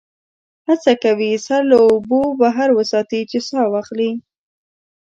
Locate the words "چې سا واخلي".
3.31-4.11